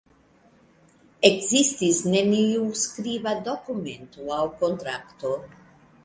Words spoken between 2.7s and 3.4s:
skriba